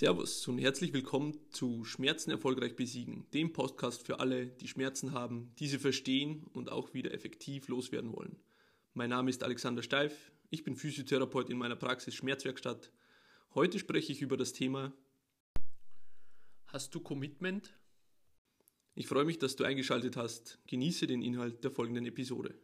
[0.00, 5.52] Servus und herzlich willkommen zu Schmerzen erfolgreich besiegen, dem Podcast für alle, die Schmerzen haben,
[5.58, 8.38] diese verstehen und auch wieder effektiv loswerden wollen.
[8.94, 12.90] Mein Name ist Alexander Steif, ich bin Physiotherapeut in meiner Praxis Schmerzwerkstatt.
[13.54, 14.94] Heute spreche ich über das Thema
[16.64, 17.78] Hast du Commitment?
[18.94, 20.60] Ich freue mich, dass du eingeschaltet hast.
[20.66, 22.54] Genieße den Inhalt der folgenden Episode.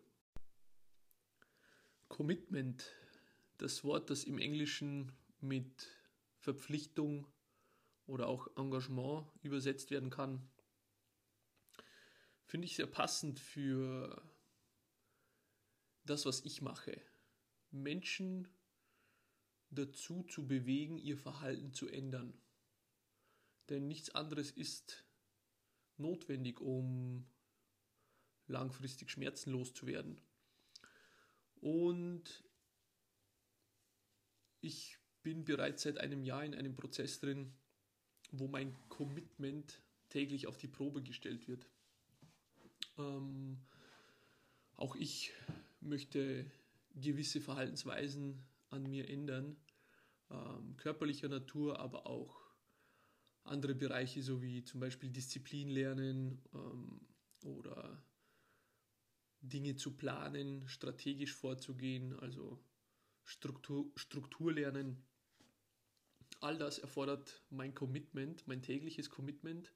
[2.09, 2.95] Commitment,
[3.59, 5.13] das Wort, das im Englischen
[5.43, 5.87] mit
[6.47, 7.27] Verpflichtung
[8.07, 10.49] oder auch Engagement übersetzt werden kann,
[12.45, 14.23] finde ich sehr passend für
[16.05, 17.03] das, was ich mache.
[17.73, 18.47] Menschen
[19.71, 22.41] dazu zu bewegen, ihr Verhalten zu ändern.
[23.69, 25.05] Denn nichts anderes ist
[25.97, 27.29] notwendig, um
[28.47, 30.21] langfristig schmerzenlos zu werden.
[31.57, 32.45] Und
[34.61, 37.53] ich bin bereits seit einem Jahr in einem Prozess drin,
[38.31, 41.67] wo mein Commitment täglich auf die Probe gestellt wird.
[42.97, 43.59] Ähm,
[44.77, 45.33] auch ich
[45.81, 46.49] möchte
[46.95, 49.57] gewisse Verhaltensweisen an mir ändern,
[50.31, 52.41] ähm, körperlicher Natur, aber auch
[53.43, 57.01] andere Bereiche, so wie zum Beispiel Disziplin lernen ähm,
[57.43, 58.01] oder
[59.41, 62.65] Dinge zu planen, strategisch vorzugehen, also
[63.25, 65.03] Struktur, Struktur lernen
[66.41, 69.73] all das erfordert mein Commitment, mein tägliches Commitment,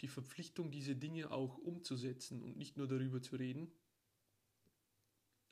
[0.00, 3.72] die Verpflichtung, diese Dinge auch umzusetzen und nicht nur darüber zu reden.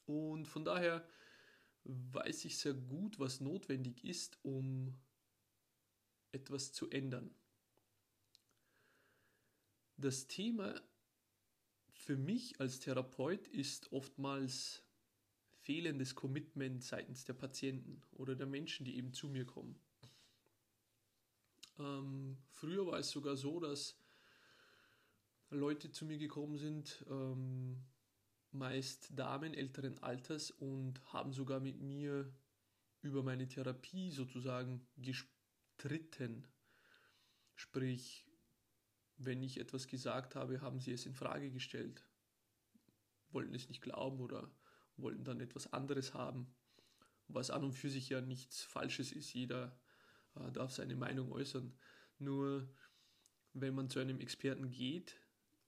[0.07, 1.07] Und von daher
[1.85, 4.97] weiß ich sehr gut, was notwendig ist, um
[6.33, 7.35] etwas zu ändern.
[9.97, 10.81] Das Thema
[11.93, 14.83] für mich als Therapeut ist oftmals
[15.63, 19.81] fehlendes Commitment seitens der Patienten oder der Menschen, die eben zu mir kommen.
[21.79, 23.99] Ähm, früher war es sogar so, dass
[25.51, 27.85] Leute zu mir gekommen sind, ähm,
[28.51, 32.33] meist Damen älteren Alters und haben sogar mit mir
[33.03, 36.47] über meine Therapie sozusagen gestritten.
[37.55, 38.27] Sprich,
[39.17, 42.05] wenn ich etwas gesagt habe, haben sie es in Frage gestellt,
[43.31, 44.51] wollten es nicht glauben oder
[44.97, 46.55] wollten dann etwas anderes haben,
[47.29, 49.33] was an und für sich ja nichts Falsches ist.
[49.33, 49.77] Jeder
[50.37, 51.73] äh, darf seine Meinung äußern.
[52.19, 52.69] Nur
[53.53, 55.21] wenn man zu einem Experten geht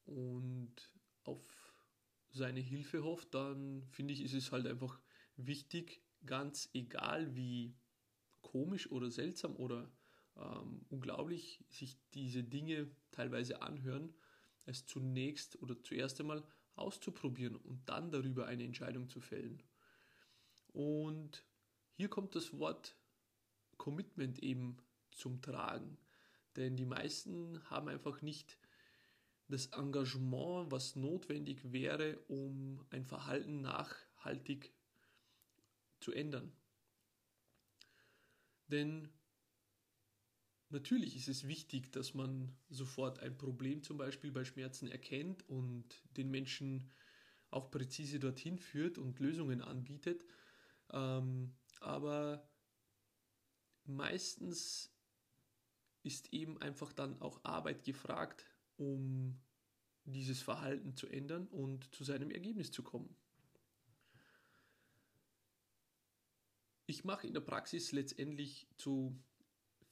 [0.06, 0.75] und
[1.25, 1.43] auf
[2.31, 5.00] seine Hilfe hofft, dann finde ich, ist es halt einfach
[5.37, 7.75] wichtig, ganz egal wie
[8.43, 9.91] komisch oder seltsam oder
[10.37, 14.15] ähm, unglaublich sich diese Dinge teilweise anhören,
[14.66, 16.44] es zunächst oder zuerst einmal
[16.75, 19.62] auszuprobieren und dann darüber eine Entscheidung zu fällen.
[20.72, 21.44] Und
[21.97, 22.97] hier kommt das Wort
[23.78, 24.76] Commitment eben
[25.10, 25.98] zum Tragen.
[26.56, 28.59] Denn die meisten haben einfach nicht
[29.48, 34.72] das Engagement, was notwendig wäre, um ein Verhalten nachhaltig
[36.00, 36.53] zu ändern.
[38.69, 39.09] Denn
[40.70, 46.03] natürlich ist es wichtig, dass man sofort ein Problem zum Beispiel bei Schmerzen erkennt und
[46.16, 46.91] den Menschen
[47.50, 50.25] auch präzise dorthin führt und Lösungen anbietet.
[50.91, 52.48] Ähm, aber
[53.89, 54.93] meistens
[56.03, 59.39] ist eben einfach dann auch Arbeit gefragt, um
[60.05, 63.15] dieses Verhalten zu ändern und zu seinem Ergebnis zu kommen.
[66.87, 69.21] Ich mache in der Praxis letztendlich zu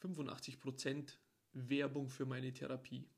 [0.03, 1.19] 85%
[1.53, 3.09] Werbung für meine Therapie.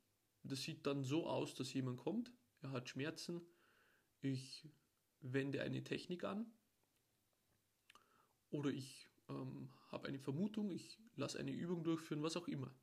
[0.43, 2.33] Das sieht dann so aus, dass jemand kommt,
[2.63, 3.43] er hat Schmerzen,
[4.23, 4.67] ich
[5.21, 6.51] wende eine Technik an
[8.51, 12.75] oder ich ähm, habe eine Vermutung, ich lasse eine Übung durchführen, was auch immer.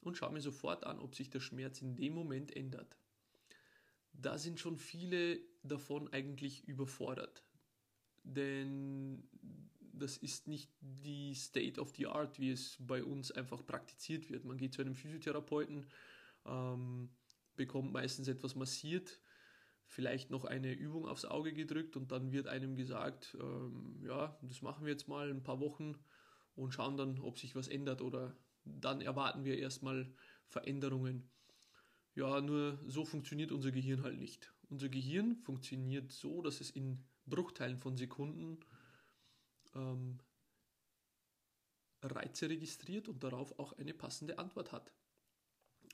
[0.00, 2.98] Und schaue mir sofort an, ob sich der Schmerz in dem Moment ändert.
[4.12, 7.44] Da sind schon viele davon eigentlich überfordert.
[8.24, 9.28] Denn
[9.92, 14.44] das ist nicht die State of the Art, wie es bei uns einfach praktiziert wird.
[14.44, 15.86] Man geht zu einem Physiotherapeuten,
[16.46, 17.10] ähm,
[17.54, 19.20] bekommt meistens etwas massiert,
[19.92, 24.62] vielleicht noch eine Übung aufs Auge gedrückt und dann wird einem gesagt, ähm, ja, das
[24.62, 25.98] machen wir jetzt mal ein paar Wochen
[26.54, 28.34] und schauen dann, ob sich was ändert oder
[28.64, 30.10] dann erwarten wir erstmal
[30.46, 31.30] Veränderungen.
[32.14, 34.54] Ja, nur so funktioniert unser Gehirn halt nicht.
[34.70, 38.60] Unser Gehirn funktioniert so, dass es in Bruchteilen von Sekunden
[39.74, 40.20] ähm,
[42.02, 44.90] Reize registriert und darauf auch eine passende Antwort hat.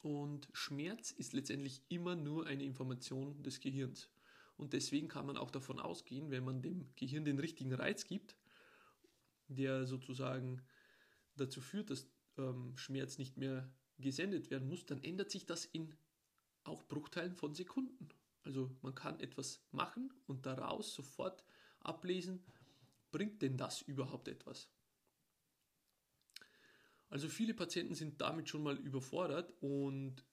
[0.02, 4.08] Und Schmerz ist letztendlich immer nur eine Information des Gehirns.
[4.56, 8.36] Und deswegen kann man auch davon ausgehen, wenn man dem Gehirn den richtigen Reiz gibt,
[9.48, 10.62] der sozusagen
[11.36, 15.94] dazu führt, dass ähm, Schmerz nicht mehr gesendet werden muss, dann ändert sich das in
[16.64, 18.08] auch Bruchteilen von Sekunden.
[18.42, 21.44] Also man kann etwas machen und daraus sofort
[21.80, 22.44] ablesen,
[23.10, 24.68] bringt denn das überhaupt etwas?
[27.10, 30.24] Also viele Patienten sind damit schon mal überfordert und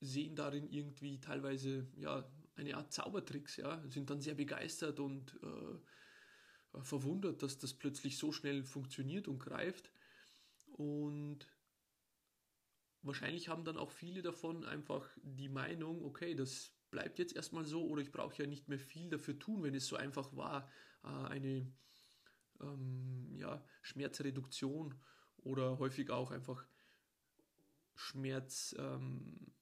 [0.00, 6.82] sehen darin irgendwie teilweise ja, eine Art Zaubertricks, ja, sind dann sehr begeistert und äh,
[6.82, 9.90] verwundert, dass das plötzlich so schnell funktioniert und greift.
[10.66, 11.46] Und
[13.02, 17.86] wahrscheinlich haben dann auch viele davon einfach die Meinung, okay, das bleibt jetzt erstmal so
[17.86, 20.68] oder ich brauche ja nicht mehr viel dafür tun, wenn es so einfach war,
[21.02, 21.72] äh, eine
[22.60, 24.94] ähm, ja, Schmerzreduktion
[25.44, 26.66] oder häufig auch einfach
[27.94, 29.52] Schmerz, ähm,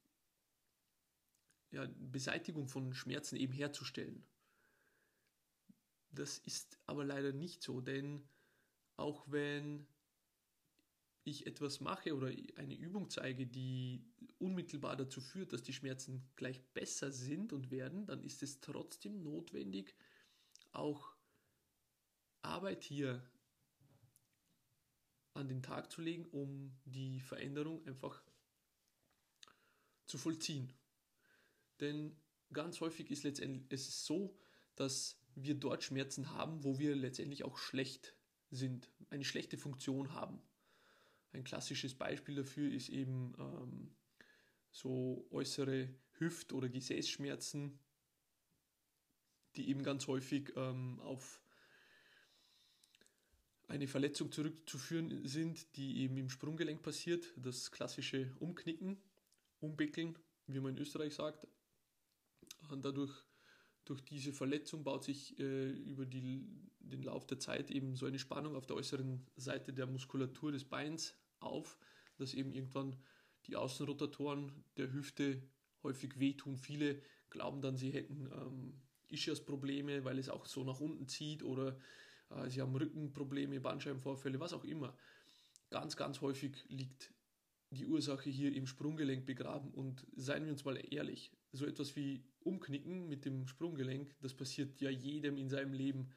[1.70, 4.25] ja, Beseitigung von Schmerzen eben herzustellen.
[6.11, 8.29] Das ist aber leider nicht so, denn
[8.96, 9.87] auch wenn
[11.25, 14.05] ich etwas mache oder eine Übung zeige, die
[14.38, 19.23] unmittelbar dazu führt, dass die Schmerzen gleich besser sind und werden, dann ist es trotzdem
[19.23, 19.94] notwendig,
[20.73, 21.14] auch
[22.43, 23.23] Arbeit hier
[25.34, 28.23] an den Tag zu legen, um die Veränderung einfach
[30.06, 30.73] zu vollziehen.
[31.81, 32.17] Denn
[32.52, 34.38] ganz häufig ist letztendlich es so,
[34.76, 38.14] dass wir dort Schmerzen haben, wo wir letztendlich auch schlecht
[38.50, 40.43] sind, eine schlechte Funktion haben.
[41.32, 43.96] Ein klassisches Beispiel dafür ist eben ähm,
[44.70, 45.88] so äußere
[46.19, 47.78] Hüft- oder Gesäßschmerzen,
[49.56, 51.42] die eben ganz häufig ähm, auf
[53.73, 58.99] eine Verletzung zurückzuführen sind, die eben im Sprunggelenk passiert, das klassische Umknicken,
[59.61, 61.49] Umbickeln, wie man in Österreich sagt.
[62.69, 63.13] Und dadurch,
[63.87, 66.47] durch diese Verletzung baut sich äh, über die,
[66.81, 70.65] den Lauf der Zeit eben so eine Spannung auf der äußeren Seite der Muskulatur des
[70.65, 71.79] Beins auf,
[72.19, 73.03] dass eben irgendwann
[73.47, 75.43] die Außenrotatoren der Hüfte
[75.83, 76.59] häufig wehtun.
[76.59, 81.79] Viele glauben dann, sie hätten ähm, Ischias-Probleme, weil es auch so nach unten zieht oder
[82.37, 84.96] äh, sie haben Rückenprobleme, Bandscheibenvorfälle, was auch immer.
[85.70, 87.12] Ganz, ganz häufig liegt
[87.70, 92.23] die Ursache hier im Sprunggelenk begraben und seien wir uns mal ehrlich, so etwas wie
[92.40, 96.11] Umknicken mit dem Sprunggelenk, das passiert ja jedem in seinem Leben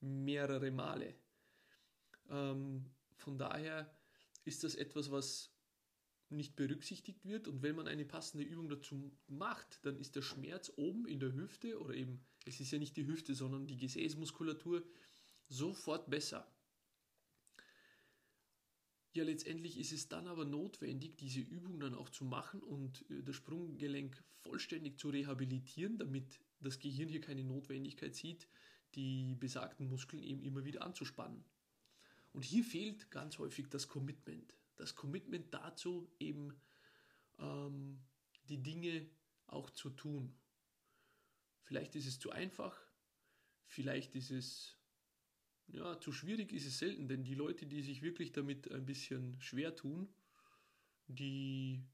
[0.00, 1.14] mehrere Male.
[2.28, 2.86] Ähm,
[3.16, 3.94] von daher
[4.44, 5.52] ist das etwas, was
[6.28, 10.72] nicht berücksichtigt wird und wenn man eine passende Übung dazu macht, dann ist der Schmerz
[10.76, 14.82] oben in der Hüfte oder eben, es ist ja nicht die Hüfte, sondern die Gesäßmuskulatur,
[15.48, 16.46] sofort besser.
[19.14, 23.22] Ja, letztendlich ist es dann aber notwendig, diese Übung dann auch zu machen und äh,
[23.22, 28.46] das Sprunggelenk vollständig zu rehabilitieren, damit das Gehirn hier keine Notwendigkeit sieht,
[28.94, 31.44] die besagten Muskeln eben immer wieder anzuspannen.
[32.32, 34.54] Und hier fehlt ganz häufig das Commitment.
[34.76, 36.54] Das Commitment dazu, eben
[37.38, 37.98] ähm,
[38.50, 39.08] die Dinge
[39.46, 40.34] auch zu tun.
[41.62, 42.78] Vielleicht ist es zu einfach,
[43.66, 44.75] vielleicht ist es
[45.68, 49.40] ja, zu schwierig ist es selten, denn die Leute, die sich wirklich damit ein bisschen
[49.40, 50.08] schwer tun,
[51.06, 51.84] die,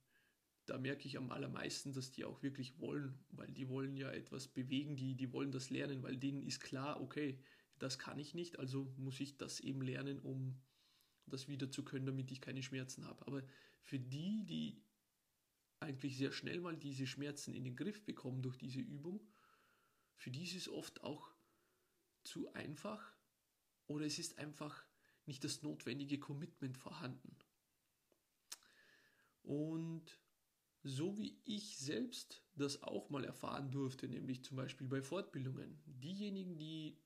[0.66, 4.48] da merke ich am allermeisten, dass die auch wirklich wollen, weil die wollen ja etwas
[4.48, 7.38] bewegen, die, die wollen das lernen, weil denen ist klar, okay,
[7.78, 10.60] das kann ich nicht, also muss ich das eben lernen, um
[11.26, 13.26] das wieder zu können, damit ich keine Schmerzen habe.
[13.26, 13.42] Aber
[13.80, 14.82] für die, die
[15.80, 19.20] eigentlich sehr schnell mal diese Schmerzen in den Griff bekommen durch diese Übung,
[20.14, 21.34] für die ist es oft auch
[22.22, 23.11] zu einfach,
[23.92, 24.84] oder es ist einfach
[25.26, 27.36] nicht das notwendige Commitment vorhanden.
[29.42, 30.18] Und
[30.82, 36.56] so wie ich selbst das auch mal erfahren durfte, nämlich zum Beispiel bei Fortbildungen, diejenigen,
[36.56, 36.98] die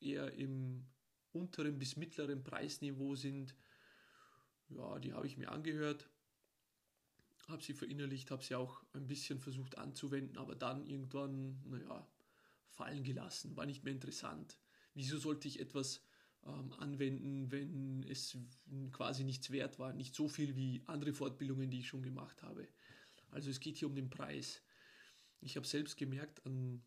[0.00, 0.86] eher im
[1.32, 3.54] unteren bis mittleren Preisniveau sind,
[4.70, 6.08] ja, die habe ich mir angehört,
[7.48, 12.06] habe sie verinnerlicht, habe sie auch ein bisschen versucht anzuwenden, aber dann irgendwann, naja,
[12.68, 14.58] fallen gelassen, war nicht mehr interessant.
[14.94, 16.02] Wieso sollte ich etwas
[16.44, 18.36] ähm, anwenden, wenn es
[18.92, 22.68] quasi nichts wert war, nicht so viel wie andere Fortbildungen, die ich schon gemacht habe.
[23.30, 24.62] Also es geht hier um den Preis.
[25.40, 26.82] Ich habe selbst gemerkt an,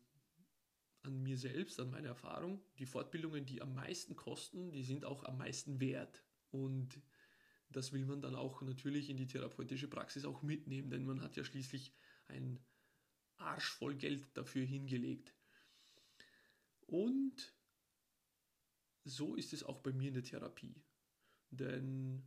[1.02, 5.24] an mir selbst, an meiner Erfahrung, die Fortbildungen, die am meisten kosten, die sind auch
[5.24, 6.24] am meisten wert.
[6.50, 7.00] Und
[7.70, 11.36] das will man dann auch natürlich in die therapeutische Praxis auch mitnehmen, denn man hat
[11.36, 11.92] ja schließlich
[12.28, 12.58] ein
[13.36, 15.34] Arsch voll Geld dafür hingelegt.
[16.86, 17.54] Und
[19.04, 20.82] so ist es auch bei mir in der Therapie.
[21.50, 22.22] Denn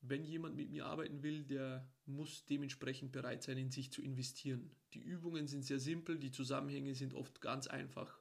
[0.00, 4.74] wenn jemand mit mir arbeiten will, der muss dementsprechend bereit sein, in sich zu investieren.
[4.94, 8.18] Die Übungen sind sehr simpel, die Zusammenhänge sind oft ganz einfach.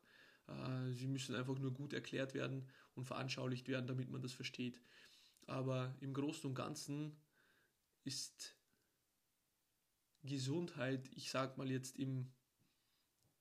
[0.47, 4.79] Äh, sie müssen einfach nur gut erklärt werden und veranschaulicht werden, damit man das versteht.
[5.47, 7.17] Aber im Großen und Ganzen
[8.03, 8.55] ist
[10.23, 12.31] Gesundheit, ich sag mal jetzt im,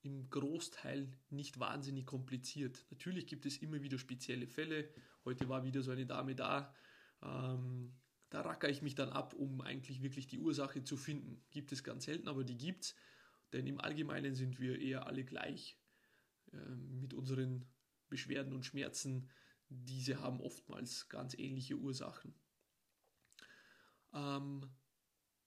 [0.02, 2.86] im Großteil nicht wahnsinnig kompliziert.
[2.90, 4.88] Natürlich gibt es immer wieder spezielle Fälle.
[5.24, 6.74] Heute war wieder so eine Dame da.
[7.22, 7.92] Ähm,
[8.30, 11.42] da racker ich mich dann ab, um eigentlich wirklich die Ursache zu finden.
[11.50, 12.94] Gibt es ganz selten, aber die gibt's.
[13.52, 15.76] Denn im Allgemeinen sind wir eher alle gleich
[16.52, 17.66] ähm, mit unseren
[18.08, 19.28] Beschwerden und Schmerzen.
[19.68, 22.34] Diese haben oftmals ganz ähnliche Ursachen.
[24.14, 24.70] Ähm,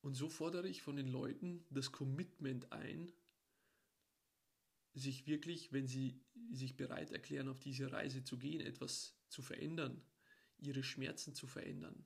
[0.01, 3.11] und so fordere ich von den Leuten das Commitment ein,
[4.93, 6.21] sich wirklich, wenn sie
[6.51, 10.01] sich bereit erklären, auf diese Reise zu gehen, etwas zu verändern,
[10.57, 12.05] ihre Schmerzen zu verändern,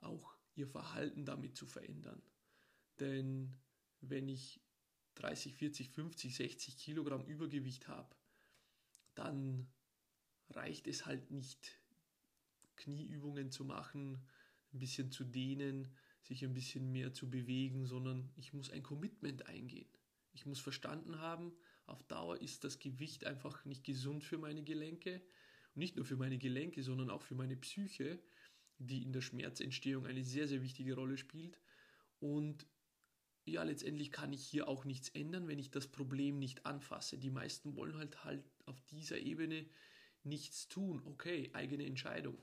[0.00, 2.22] auch ihr Verhalten damit zu verändern.
[3.00, 3.56] Denn
[4.00, 4.60] wenn ich
[5.16, 8.14] 30, 40, 50, 60 Kilogramm Übergewicht habe,
[9.14, 9.72] dann
[10.50, 11.80] reicht es halt nicht,
[12.76, 14.26] Knieübungen zu machen,
[14.72, 19.46] ein bisschen zu dehnen, sich ein bisschen mehr zu bewegen, sondern ich muss ein Commitment
[19.46, 19.88] eingehen.
[20.32, 21.52] Ich muss verstanden haben,
[21.86, 25.22] auf Dauer ist das Gewicht einfach nicht gesund für meine Gelenke.
[25.74, 28.18] Und nicht nur für meine Gelenke, sondern auch für meine Psyche,
[28.78, 31.60] die in der Schmerzentstehung eine sehr, sehr wichtige Rolle spielt.
[32.20, 32.66] Und
[33.44, 37.18] ja, letztendlich kann ich hier auch nichts ändern, wenn ich das Problem nicht anfasse.
[37.18, 39.66] Die meisten wollen halt halt auf dieser Ebene
[40.22, 41.02] nichts tun.
[41.04, 42.38] Okay, eigene Entscheidung.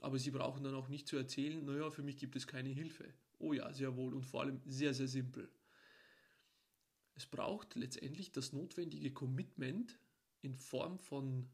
[0.00, 3.12] Aber sie brauchen dann auch nicht zu erzählen, naja, für mich gibt es keine Hilfe.
[3.38, 5.50] Oh ja, sehr wohl und vor allem sehr, sehr simpel.
[7.16, 9.98] Es braucht letztendlich das notwendige Commitment
[10.42, 11.48] in Form von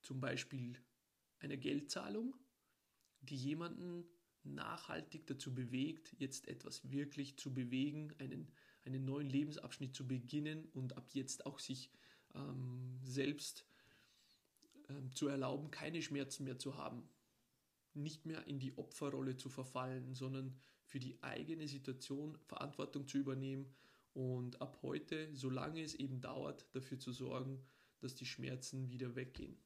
[0.00, 0.78] zum Beispiel
[1.40, 2.36] einer Geldzahlung,
[3.20, 4.04] die jemanden
[4.44, 8.52] nachhaltig dazu bewegt, jetzt etwas wirklich zu bewegen, einen,
[8.84, 11.90] einen neuen Lebensabschnitt zu beginnen und ab jetzt auch sich
[12.36, 13.66] ähm, selbst
[14.88, 17.02] ähm, zu erlauben, keine Schmerzen mehr zu haben,
[17.94, 23.74] nicht mehr in die Opferrolle zu verfallen, sondern für die eigene Situation Verantwortung zu übernehmen
[24.18, 27.64] und ab heute, solange es eben dauert, dafür zu sorgen,
[28.00, 29.56] dass die Schmerzen wieder weggehen.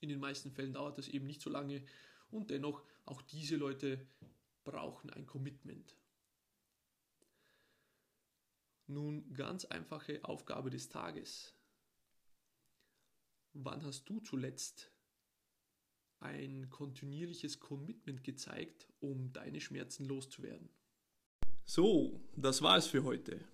[0.00, 1.82] In den meisten Fällen dauert das eben nicht so lange
[2.30, 4.06] und dennoch, auch diese Leute
[4.62, 5.96] brauchen ein Commitment.
[8.86, 11.54] Nun ganz einfache Aufgabe des Tages.
[13.54, 14.92] Wann hast du zuletzt
[16.18, 20.68] ein kontinuierliches Commitment gezeigt, um deine Schmerzen loszuwerden.
[21.72, 23.44] So, das war es für heute.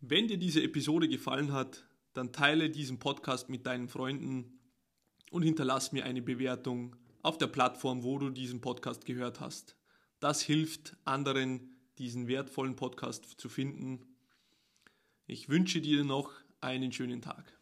[0.00, 4.60] Wenn dir diese Episode gefallen hat, dann teile diesen Podcast mit deinen Freunden
[5.32, 9.74] und hinterlass mir eine Bewertung auf der Plattform, wo du diesen Podcast gehört hast.
[10.20, 14.14] Das hilft anderen, diesen wertvollen Podcast zu finden.
[15.26, 16.30] Ich wünsche dir noch
[16.60, 17.52] einen schönen Tag.